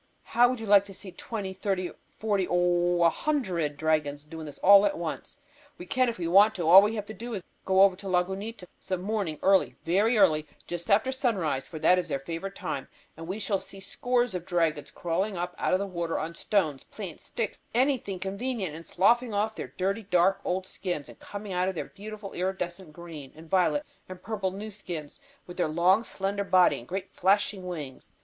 How 0.23 0.49
would 0.49 0.59
you 0.59 0.65
like 0.65 0.83
to 0.85 0.95
see 0.95 1.11
twenty, 1.11 1.53
thirty, 1.53 1.91
forty, 2.17 2.47
oh, 2.49 3.03
a 3.03 3.09
hundred 3.11 3.77
dragons 3.77 4.25
doing 4.25 4.47
this 4.47 4.57
all 4.63 4.83
at 4.87 4.97
once. 4.97 5.39
We 5.77 5.85
can 5.85 6.09
if 6.09 6.17
we 6.17 6.27
want 6.27 6.55
to. 6.55 6.63
All 6.67 6.81
we 6.81 6.95
have 6.95 7.05
to 7.05 7.13
do 7.13 7.35
is 7.35 7.43
to 7.43 7.47
go 7.65 7.83
over 7.83 7.95
to 7.97 8.07
Lagunita 8.07 8.65
some 8.79 9.03
morning 9.03 9.37
early, 9.43 9.75
very 9.85 10.17
early, 10.17 10.47
just 10.65 10.87
a 10.87 10.93
little 10.93 10.95
after 10.95 11.11
sunrise 11.11 11.67
for 11.67 11.77
that 11.77 11.99
is 11.99 12.07
their 12.07 12.17
favorite 12.17 12.55
time 12.55 12.87
and 13.15 13.27
we 13.27 13.37
shall 13.37 13.59
see 13.59 13.79
scores 13.79 14.33
of 14.33 14.43
dragons 14.43 14.89
crawling 14.89 15.37
up 15.37 15.53
out 15.59 15.75
of 15.75 15.79
the 15.79 15.85
water 15.85 16.17
on 16.17 16.33
stones, 16.33 16.83
plants, 16.83 17.23
sticks, 17.23 17.59
anything 17.75 18.17
convenient, 18.17 18.73
and 18.75 18.87
sloughing 18.87 19.35
off 19.35 19.53
their 19.53 19.71
dirty, 19.77 20.01
dark, 20.09 20.41
old 20.43 20.65
skins 20.65 21.09
and 21.09 21.19
coming 21.19 21.53
out 21.53 21.69
in 21.69 21.75
their 21.75 21.85
beautiful 21.89 22.33
iridescent 22.33 22.91
green 22.91 23.31
and 23.35 23.51
violet 23.51 23.85
and 24.09 24.23
purple 24.23 24.49
new 24.49 24.71
skins, 24.71 25.19
with 25.45 25.57
their 25.57 25.67
long 25.67 26.03
slender 26.03 26.43
body 26.43 26.79
and 26.79 26.87
great 26.87 27.11
flashing 27.13 27.67
wings. 27.67 28.09